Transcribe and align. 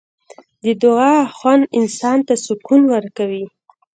د 0.63 0.65
دعا 0.83 1.15
خوند 1.37 1.63
انسان 1.79 2.17
ته 2.27 2.33
سکون 2.45 2.81
ورکوي. 2.93 3.45